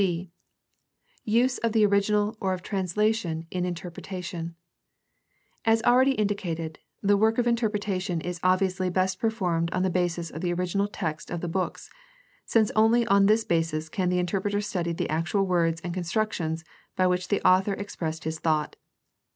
[0.01, 0.31] d)
[1.25, 4.55] Use of the original or of translation in interpretation.—
[5.73, 10.41] As already indicated, the work of interpretation is obviously best performed on the basis of
[10.41, 11.91] the original text of the books,
[12.47, 16.65] since only on this basis can the interpreter study the actual words and constructions
[16.95, 18.75] by which the author expressed his thought.